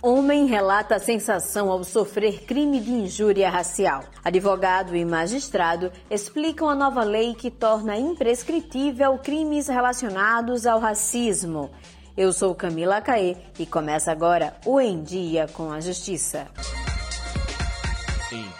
Homem 0.00 0.46
relata 0.46 0.94
a 0.94 0.98
sensação 1.00 1.72
ao 1.72 1.82
sofrer 1.82 2.44
crime 2.44 2.78
de 2.78 2.92
injúria 2.92 3.50
racial. 3.50 4.04
Advogado 4.24 4.94
e 4.94 5.04
magistrado 5.04 5.90
explicam 6.08 6.68
a 6.68 6.74
nova 6.74 7.02
lei 7.02 7.34
que 7.34 7.50
torna 7.50 7.96
imprescritível 7.96 9.18
crimes 9.18 9.66
relacionados 9.66 10.66
ao 10.66 10.78
racismo. 10.78 11.70
Eu 12.16 12.32
sou 12.32 12.54
Camila 12.54 13.00
Caê 13.00 13.36
e 13.58 13.66
começa 13.66 14.12
agora 14.12 14.54
o 14.64 14.80
Em 14.80 15.02
Dia 15.02 15.48
com 15.52 15.72
a 15.72 15.80
Justiça. 15.80 16.46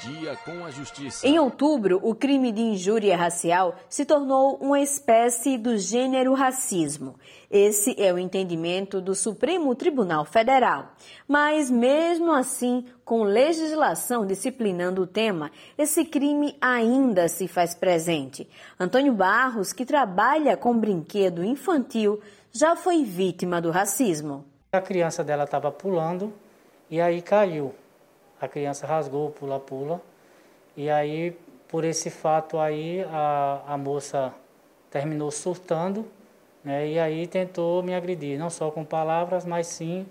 Em 0.08 0.20
Dia 0.20 0.36
com 0.36 0.64
a 0.64 0.70
Justiça. 0.70 1.26
Em 1.26 1.38
outubro, 1.38 2.00
o 2.02 2.14
crime 2.14 2.50
de 2.50 2.62
injúria 2.62 3.14
racial 3.14 3.76
se 3.90 4.06
tornou 4.06 4.56
uma 4.56 4.80
espécie 4.80 5.58
do 5.58 5.76
gênero 5.76 6.32
racismo. 6.32 7.16
Esse 7.50 7.94
é 8.00 8.12
o 8.12 8.18
entendimento 8.18 9.02
do 9.02 9.14
Supremo 9.14 9.74
Tribunal 9.74 10.24
Federal. 10.24 10.92
Mas, 11.26 11.70
mesmo 11.70 12.32
assim, 12.32 12.86
com 13.04 13.22
legislação 13.22 14.24
disciplinando 14.24 15.02
o 15.02 15.06
tema, 15.06 15.50
esse 15.76 16.06
crime 16.06 16.56
ainda 16.58 17.28
se 17.28 17.46
faz 17.46 17.74
presente. 17.74 18.48
Antônio 18.80 19.12
Barros, 19.12 19.74
que 19.74 19.84
trabalha 19.84 20.56
com 20.56 20.78
brinquedo 20.78 21.44
infantil, 21.44 22.18
já 22.50 22.74
foi 22.74 23.04
vítima 23.04 23.60
do 23.60 23.70
racismo. 23.70 24.46
A 24.72 24.80
criança 24.80 25.22
dela 25.22 25.44
estava 25.44 25.70
pulando 25.70 26.32
e 26.90 26.98
aí 26.98 27.20
caiu. 27.20 27.74
A 28.40 28.48
criança 28.48 28.86
rasgou, 28.86 29.30
pula-pula. 29.30 30.00
E 30.76 30.88
aí, 30.88 31.36
por 31.66 31.84
esse 31.84 32.10
fato 32.10 32.58
aí, 32.58 33.04
a, 33.10 33.62
a 33.66 33.78
moça 33.78 34.32
terminou 34.90 35.30
surtando, 35.30 36.06
né? 36.64 36.88
E 36.88 36.98
aí 36.98 37.26
tentou 37.26 37.82
me 37.82 37.94
agredir, 37.94 38.38
não 38.38 38.50
só 38.50 38.70
com 38.70 38.84
palavras, 38.84 39.44
mas 39.44 39.66
sim 39.66 40.06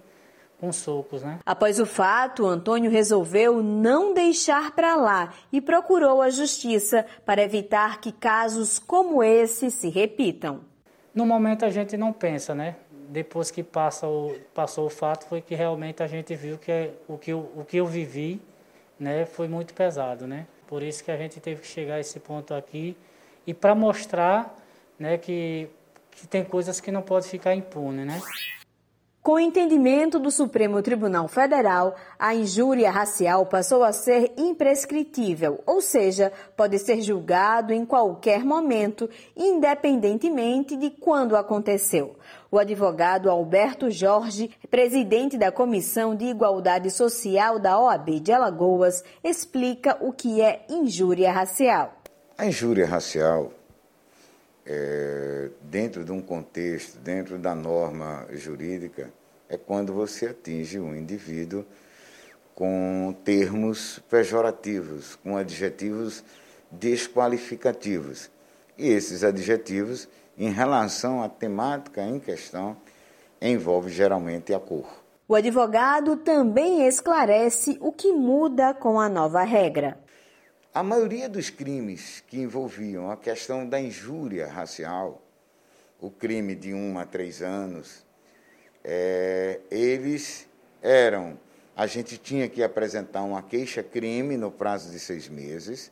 com 0.59 0.71
socos, 0.71 1.21
né? 1.23 1.39
Após 1.45 1.79
o 1.79 1.85
fato, 1.85 2.45
Antônio 2.45 2.89
resolveu 2.89 3.61
não 3.61 4.13
deixar 4.13 4.71
para 4.71 4.95
lá 4.95 5.33
e 5.51 5.61
procurou 5.61 6.21
a 6.21 6.29
justiça 6.29 7.05
para 7.25 7.43
evitar 7.43 8.01
que 8.01 8.11
casos 8.11 8.79
como 8.79 9.23
esse 9.23 9.69
se 9.69 9.89
repitam. 9.89 10.61
No 11.13 11.25
momento 11.25 11.63
a 11.65 11.69
gente 11.69 11.95
não 11.95 12.11
pensa, 12.11 12.53
né? 12.53 12.75
Depois 13.07 13.49
que 13.49 13.63
passa 13.63 14.07
o, 14.07 14.37
passou 14.53 14.85
o 14.85 14.89
fato, 14.89 15.25
foi 15.25 15.41
que 15.41 15.55
realmente 15.55 16.03
a 16.03 16.07
gente 16.07 16.35
viu 16.35 16.57
que 16.57 16.71
é, 16.71 16.93
o, 17.07 17.17
que 17.17 17.31
eu, 17.31 17.51
o 17.55 17.65
que 17.65 17.77
eu 17.77 17.85
vivi 17.85 18.41
né, 18.99 19.25
foi 19.25 19.47
muito 19.47 19.73
pesado. 19.73 20.27
Né? 20.27 20.45
Por 20.67 20.83
isso 20.83 21.03
que 21.03 21.11
a 21.11 21.17
gente 21.17 21.39
teve 21.39 21.61
que 21.61 21.67
chegar 21.67 21.95
a 21.95 21.99
esse 21.99 22.19
ponto 22.19 22.53
aqui 22.53 22.97
e 23.45 23.53
para 23.53 23.73
mostrar 23.73 24.55
né, 24.99 25.17
que, 25.17 25.69
que 26.11 26.27
tem 26.27 26.43
coisas 26.43 26.79
que 26.79 26.91
não 26.91 27.01
pode 27.01 27.27
ficar 27.27 27.55
impune. 27.55 28.03
Né? 28.05 28.21
Com 29.27 29.33
o 29.33 29.39
entendimento 29.39 30.19
do 30.19 30.31
Supremo 30.31 30.81
Tribunal 30.81 31.27
Federal, 31.27 31.97
a 32.17 32.33
injúria 32.33 32.89
racial 32.89 33.45
passou 33.45 33.83
a 33.83 33.91
ser 33.91 34.31
imprescritível, 34.37 35.61
ou 35.65 35.81
seja, 35.81 36.31
pode 36.55 36.79
ser 36.79 37.01
julgado 37.01 37.73
em 37.73 37.85
qualquer 37.85 38.45
momento, 38.45 39.09
independentemente 39.35 40.77
de 40.77 40.91
quando 40.91 41.35
aconteceu. 41.35 42.15
O 42.49 42.57
advogado 42.57 43.29
Alberto 43.29 43.91
Jorge, 43.91 44.49
presidente 44.71 45.37
da 45.37 45.51
Comissão 45.51 46.15
de 46.15 46.23
Igualdade 46.23 46.89
Social 46.89 47.59
da 47.59 47.77
OAB 47.77 48.21
de 48.21 48.31
Alagoas, 48.31 49.03
explica 49.21 49.97
o 49.99 50.13
que 50.13 50.39
é 50.39 50.65
injúria 50.69 51.33
racial. 51.33 52.01
A 52.37 52.45
injúria 52.45 52.85
racial 52.85 53.51
é, 54.65 55.49
dentro 55.63 56.03
de 56.03 56.11
um 56.11 56.21
contexto, 56.21 56.97
dentro 56.99 57.37
da 57.39 57.55
norma 57.55 58.25
jurídica, 58.31 59.16
é 59.49 59.57
quando 59.57 59.93
você 59.93 60.27
atinge 60.27 60.79
um 60.79 60.95
indivíduo 60.95 61.65
com 62.53 63.15
termos 63.23 63.99
pejorativos, 64.09 65.15
com 65.17 65.37
adjetivos 65.37 66.23
desqualificativos. 66.71 68.29
E 68.77 68.89
esses 68.89 69.23
adjetivos, 69.23 70.07
em 70.37 70.49
relação 70.49 71.21
à 71.21 71.29
temática 71.29 72.01
em 72.01 72.19
questão, 72.19 72.75
envolve 73.41 73.91
geralmente 73.91 74.53
a 74.53 74.59
cor. 74.59 74.87
O 75.27 75.35
advogado 75.35 76.15
também 76.17 76.87
esclarece 76.87 77.77
o 77.81 77.91
que 77.91 78.11
muda 78.11 78.73
com 78.73 78.99
a 78.99 79.09
nova 79.09 79.43
regra. 79.43 79.99
A 80.73 80.81
maioria 80.81 81.27
dos 81.27 81.49
crimes 81.49 82.23
que 82.27 82.39
envolviam 82.39 83.11
a 83.11 83.17
questão 83.17 83.67
da 83.67 83.79
injúria 83.79 84.47
racial, 84.47 85.21
o 85.99 86.09
crime 86.09 86.55
de 86.55 86.73
um 86.73 86.97
a 86.97 87.05
três 87.05 87.41
anos, 87.41 88.06
é, 88.89 89.59
eles 89.69 90.47
eram. 90.81 91.37
A 91.75 91.85
gente 91.85 92.17
tinha 92.17 92.47
que 92.47 92.63
apresentar 92.63 93.21
uma 93.21 93.43
queixa-crime 93.43 94.37
no 94.37 94.49
prazo 94.49 94.89
de 94.89 94.97
seis 94.97 95.27
meses, 95.27 95.91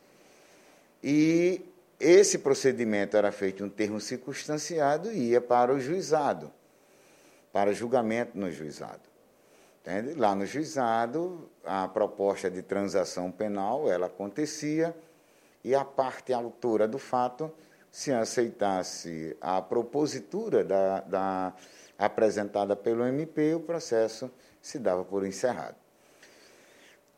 e 1.03 1.61
esse 1.99 2.39
procedimento 2.39 3.17
era 3.17 3.31
feito 3.31 3.61
em 3.61 3.67
um 3.67 3.69
termo 3.69 3.99
circunstanciado 3.99 5.11
e 5.11 5.31
ia 5.31 5.41
para 5.41 5.73
o 5.73 5.79
juizado, 5.79 6.51
para 7.51 7.73
julgamento 7.73 8.37
no 8.37 8.49
juizado. 8.49 9.01
Entende? 9.81 10.15
Lá 10.15 10.33
no 10.33 10.45
juizado, 10.45 11.47
a 11.63 11.87
proposta 11.87 12.49
de 12.49 12.63
transação 12.63 13.29
penal, 13.29 13.91
ela 13.91 14.07
acontecia 14.07 14.95
e 15.63 15.75
a 15.75 15.85
parte 15.85 16.33
autora 16.33 16.87
do 16.87 16.97
fato, 16.97 17.51
se 17.91 18.11
aceitasse 18.11 19.37
a 19.39 19.61
propositura 19.61 20.63
da, 20.63 21.01
da 21.01 21.53
apresentada 21.97 22.75
pelo 22.75 23.05
MP, 23.05 23.53
o 23.53 23.59
processo 23.59 24.31
se 24.61 24.79
dava 24.79 25.03
por 25.03 25.25
encerrado. 25.25 25.75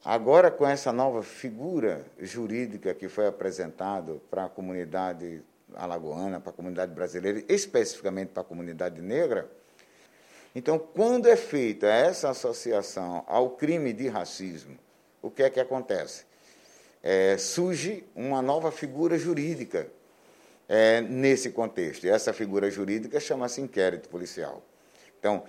Agora, 0.03 0.49
com 0.49 0.65
essa 0.65 0.91
nova 0.91 1.23
figura 1.23 2.05
jurídica 2.19 2.93
que 2.93 3.09
foi 3.09 3.27
apresentado 3.27 4.21
para 4.29 4.45
a 4.45 4.49
comunidade 4.49 5.41
alagoana, 5.75 6.39
para 6.39 6.51
a 6.51 6.53
comunidade 6.53 6.93
brasileira, 6.93 7.43
especificamente 7.49 8.29
para 8.29 8.41
a 8.41 8.45
comunidade 8.45 9.01
negra, 9.01 9.49
então, 10.55 10.79
quando 10.79 11.27
é 11.27 11.35
feita 11.35 11.85
essa 11.85 12.29
associação 12.29 13.23
ao 13.27 13.51
crime 13.51 13.94
de 13.94 14.07
racismo, 14.07 14.75
o 15.21 15.29
que 15.29 15.44
é 15.44 15.49
que 15.49 15.59
acontece? 15.59 16.25
É, 17.03 17.38
surge 17.38 18.03
uma 18.15 18.41
nova 18.41 18.71
figura 18.71 19.19
jurídica 19.19 19.88
é, 20.67 21.01
nesse 21.01 21.51
contexto. 21.51 22.05
E 22.05 22.09
essa 22.09 22.33
figura 22.33 22.69
jurídica 22.69 23.19
chama-se 23.19 23.61
inquérito 23.61 24.09
policial. 24.09 24.61
Então, 25.19 25.44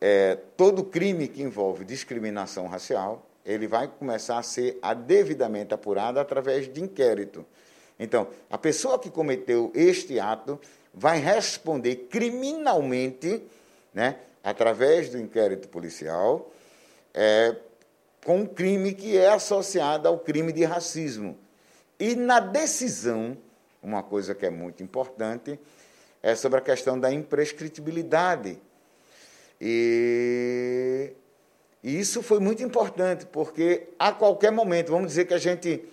é, 0.00 0.36
todo 0.56 0.84
crime 0.84 1.28
que 1.28 1.42
envolve 1.42 1.84
discriminação 1.84 2.66
racial, 2.66 3.26
ele 3.44 3.66
vai 3.66 3.88
começar 3.88 4.38
a 4.38 4.42
ser 4.42 4.78
devidamente 5.06 5.74
apurado 5.74 6.18
através 6.18 6.72
de 6.72 6.82
inquérito. 6.82 7.44
Então, 7.98 8.28
a 8.50 8.58
pessoa 8.58 8.98
que 8.98 9.10
cometeu 9.10 9.70
este 9.74 10.18
ato 10.18 10.58
vai 10.92 11.18
responder 11.18 12.08
criminalmente, 12.10 13.42
né, 13.92 14.16
através 14.42 15.08
do 15.08 15.18
inquérito 15.18 15.68
policial, 15.68 16.50
é, 17.12 17.54
com 18.24 18.38
um 18.38 18.46
crime 18.46 18.94
que 18.94 19.16
é 19.16 19.28
associado 19.28 20.08
ao 20.08 20.18
crime 20.18 20.52
de 20.52 20.64
racismo. 20.64 21.38
E 21.98 22.14
na 22.16 22.40
decisão, 22.40 23.36
uma 23.84 24.02
coisa 24.02 24.34
que 24.34 24.46
é 24.46 24.50
muito 24.50 24.82
importante, 24.82 25.60
é 26.22 26.34
sobre 26.34 26.58
a 26.58 26.62
questão 26.62 26.98
da 26.98 27.12
imprescritibilidade. 27.12 28.58
E, 29.60 31.12
e 31.82 32.00
isso 32.00 32.22
foi 32.22 32.40
muito 32.40 32.62
importante, 32.62 33.26
porque 33.26 33.88
a 33.98 34.10
qualquer 34.10 34.50
momento, 34.50 34.90
vamos 34.90 35.08
dizer 35.08 35.26
que 35.26 35.34
a 35.34 35.38
gente 35.38 35.84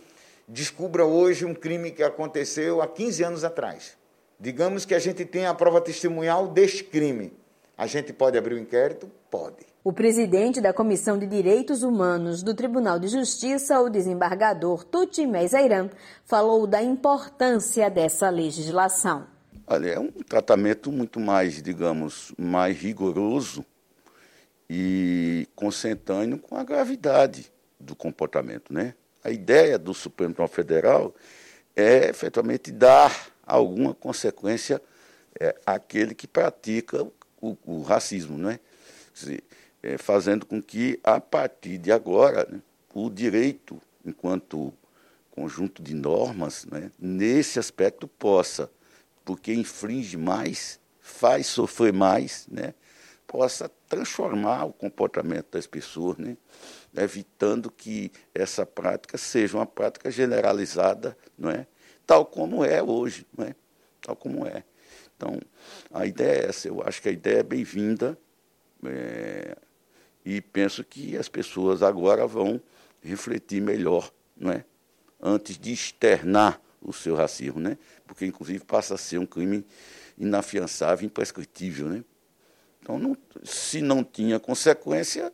descubra 0.47 1.05
hoje 1.05 1.45
um 1.45 1.53
crime 1.53 1.91
que 1.91 2.01
aconteceu 2.01 2.81
há 2.81 2.87
15 2.87 3.23
anos 3.23 3.43
atrás. 3.43 3.97
Digamos 4.39 4.85
que 4.85 4.95
a 4.95 4.99
gente 4.99 5.25
tenha 5.25 5.49
a 5.49 5.53
prova 5.53 5.81
testemunhal 5.81 6.47
deste 6.47 6.83
crime. 6.83 7.33
A 7.81 7.87
gente 7.87 8.13
pode 8.13 8.37
abrir 8.37 8.53
o 8.53 8.57
um 8.57 8.61
inquérito? 8.61 9.09
Pode. 9.31 9.65
O 9.83 9.91
presidente 9.91 10.61
da 10.61 10.71
Comissão 10.71 11.17
de 11.17 11.25
Direitos 11.25 11.81
Humanos 11.81 12.43
do 12.43 12.53
Tribunal 12.53 12.99
de 12.99 13.07
Justiça, 13.07 13.81
o 13.81 13.89
desembargador 13.89 14.83
Tuti 14.83 15.25
Mezairan, 15.25 15.89
falou 16.23 16.67
da 16.67 16.83
importância 16.83 17.89
dessa 17.89 18.29
legislação. 18.29 19.25
Olha, 19.65 19.93
é 19.93 19.99
um 19.99 20.11
tratamento 20.11 20.91
muito 20.91 21.19
mais, 21.19 21.59
digamos, 21.59 22.31
mais 22.37 22.77
rigoroso 22.77 23.65
e 24.69 25.47
consentâneo 25.55 26.37
com 26.37 26.55
a 26.55 26.63
gravidade 26.63 27.51
do 27.79 27.95
comportamento, 27.95 28.71
né? 28.71 28.93
A 29.23 29.31
ideia 29.31 29.79
do 29.79 29.95
Supremo 29.95 30.35
Tribunal 30.35 30.53
Federal 30.53 31.15
é 31.75 32.09
efetivamente 32.09 32.71
dar 32.71 33.31
alguma 33.43 33.95
consequência 33.95 34.79
é, 35.39 35.55
àquele 35.65 36.13
que 36.13 36.27
pratica 36.27 37.07
o, 37.41 37.57
o 37.65 37.81
racismo, 37.81 38.37
né? 38.37 38.59
É, 39.83 39.97
fazendo 39.97 40.45
com 40.45 40.61
que, 40.61 40.99
a 41.03 41.19
partir 41.19 41.77
de 41.77 41.91
agora, 41.91 42.47
né, 42.49 42.61
o 42.93 43.09
direito, 43.09 43.81
enquanto 44.05 44.71
conjunto 45.31 45.81
de 45.81 45.95
normas, 45.95 46.65
né, 46.65 46.91
nesse 46.99 47.57
aspecto 47.57 48.07
possa, 48.07 48.69
porque 49.25 49.53
infringe 49.53 50.17
mais, 50.17 50.79
faz 50.99 51.47
sofrer 51.47 51.91
mais, 51.91 52.47
né, 52.49 52.75
possa 53.31 53.71
transformar 53.87 54.65
o 54.65 54.73
comportamento 54.73 55.51
das 55.51 55.65
pessoas, 55.65 56.17
né? 56.17 56.35
evitando 56.93 57.71
que 57.71 58.11
essa 58.35 58.65
prática 58.65 59.17
seja 59.17 59.57
uma 59.57 59.65
prática 59.65 60.11
generalizada, 60.11 61.17
não 61.37 61.49
é? 61.49 61.65
tal 62.05 62.25
como 62.25 62.65
é 62.65 62.83
hoje, 62.83 63.25
não 63.37 63.45
é? 63.45 63.55
tal 64.01 64.17
como 64.17 64.45
é. 64.45 64.65
Então, 65.21 65.39
a 65.93 66.07
ideia 66.07 66.45
é 66.45 66.49
essa, 66.49 66.67
eu 66.67 66.81
acho 66.83 66.99
que 66.99 67.07
a 67.07 67.11
ideia 67.11 67.41
é 67.41 67.43
bem-vinda 67.43 68.17
é, 68.83 69.55
e 70.25 70.41
penso 70.41 70.83
que 70.83 71.15
as 71.15 71.29
pessoas 71.29 71.83
agora 71.83 72.25
vão 72.25 72.59
refletir 73.03 73.61
melhor, 73.61 74.11
não 74.35 74.51
é? 74.51 74.65
antes 75.21 75.59
de 75.59 75.71
externar 75.71 76.59
o 76.81 76.91
seu 76.91 77.13
racismo, 77.13 77.59
né? 77.59 77.77
porque 78.07 78.25
inclusive 78.25 78.65
passa 78.65 78.95
a 78.95 78.97
ser 78.97 79.19
um 79.19 79.25
crime 79.27 79.63
inafiançável, 80.17 81.05
imprescritível. 81.05 81.87
Né? 81.87 82.03
Então, 82.81 82.97
não, 82.97 83.15
se 83.43 83.79
não 83.79 84.03
tinha 84.03 84.39
consequência, 84.39 85.31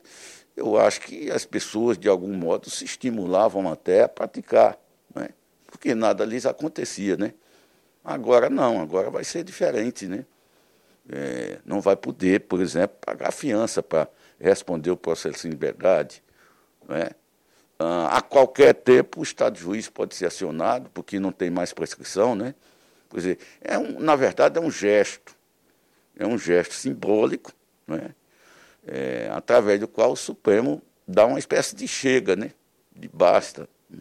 eu 0.53 0.77
acho 0.77 0.99
que 0.99 1.31
as 1.31 1.45
pessoas, 1.45 1.97
de 1.97 2.09
algum 2.09 2.33
modo, 2.33 2.69
se 2.69 2.83
estimulavam 2.83 3.71
até 3.71 4.03
a 4.03 4.09
praticar, 4.09 4.77
né? 5.15 5.29
porque 5.65 5.95
nada 5.95 6.25
lhes 6.25 6.45
acontecia. 6.45 7.15
Né? 7.15 7.33
Agora 8.07 8.49
não, 8.49 8.79
agora 8.79 9.09
vai 9.09 9.25
ser 9.25 9.43
diferente. 9.43 10.07
Né? 10.07 10.25
É, 11.09 11.59
não 11.65 11.81
vai 11.81 11.97
poder, 11.97 12.39
por 12.39 12.61
exemplo, 12.61 12.95
pagar 13.05 13.33
fiança 13.33 13.83
para 13.83 14.07
responder 14.39 14.89
o 14.91 14.95
processo 14.95 15.41
de 15.41 15.49
liberdade. 15.49 16.23
Né? 16.87 17.09
Ah, 17.77 18.17
a 18.17 18.21
qualquer 18.21 18.73
tempo 18.73 19.19
o 19.19 19.23
Estado 19.23 19.59
juiz 19.59 19.89
pode 19.89 20.15
ser 20.15 20.27
acionado, 20.27 20.89
porque 20.93 21.19
não 21.19 21.33
tem 21.33 21.49
mais 21.49 21.73
prescrição. 21.73 22.33
Né? 22.33 22.55
Quer 23.09 23.17
dizer, 23.17 23.39
é 23.59 23.77
um, 23.77 23.99
na 23.99 24.15
verdade 24.15 24.57
é 24.57 24.61
um 24.61 24.71
gesto, 24.71 25.35
é 26.17 26.25
um 26.25 26.37
gesto 26.37 26.75
simbólico, 26.75 27.51
né? 27.85 28.15
É, 28.89 29.29
através 29.33 29.81
do 29.81 29.87
qual 29.87 30.13
o 30.13 30.15
Supremo 30.15 30.81
dá 31.05 31.25
uma 31.25 31.39
espécie 31.39 31.75
de 31.75 31.85
chega, 31.85 32.37
né? 32.37 32.51
de 32.95 33.09
basta, 33.09 33.67
né? 33.89 33.99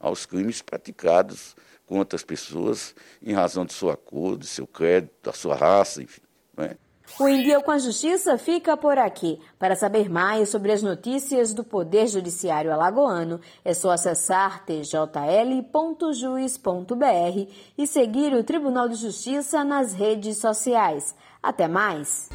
aos 0.00 0.26
crimes 0.26 0.60
praticados 0.60 1.54
contra 1.86 2.16
as 2.16 2.22
pessoas 2.22 2.94
em 3.22 3.32
razão 3.32 3.64
de 3.64 3.72
sua 3.72 3.96
cor, 3.96 4.38
de 4.38 4.46
seu 4.46 4.66
crédito, 4.66 5.12
da 5.22 5.32
sua 5.32 5.54
raça, 5.54 6.02
enfim. 6.02 6.22
Né? 6.56 6.76
O 7.20 7.28
Dia 7.28 7.60
com 7.60 7.70
a 7.70 7.78
Justiça 7.78 8.36
fica 8.38 8.76
por 8.76 8.98
aqui. 8.98 9.38
Para 9.58 9.76
saber 9.76 10.10
mais 10.10 10.48
sobre 10.48 10.72
as 10.72 10.82
notícias 10.82 11.54
do 11.54 11.62
Poder 11.62 12.08
Judiciário 12.08 12.72
Alagoano, 12.72 13.40
é 13.64 13.72
só 13.72 13.90
acessar 13.90 14.64
tjl.juiz.br 14.64 15.62
e 17.78 17.86
seguir 17.86 18.34
o 18.34 18.42
Tribunal 18.42 18.88
de 18.88 18.96
Justiça 18.96 19.62
nas 19.62 19.92
redes 19.92 20.38
sociais. 20.38 21.14
Até 21.42 21.68
mais! 21.68 22.30